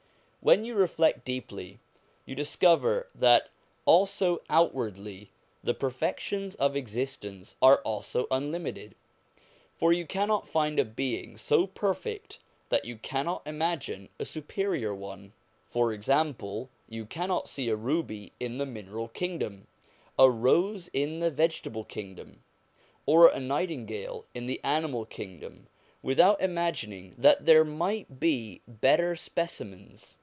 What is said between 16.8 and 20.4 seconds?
you cannot see a ruby in the mineral kingdom, a